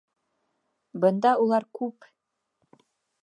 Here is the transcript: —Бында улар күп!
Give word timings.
—Бында 1.03 1.33
улар 1.45 1.67
күп! 1.81 2.09